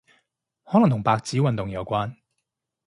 [0.63, 2.15] 可能同白紙運動有關